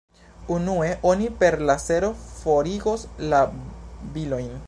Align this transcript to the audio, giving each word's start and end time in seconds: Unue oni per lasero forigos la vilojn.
Unue 0.53 0.87
oni 1.09 1.27
per 1.43 1.57
lasero 1.71 2.09
forigos 2.39 3.05
la 3.35 3.45
vilojn. 4.17 4.53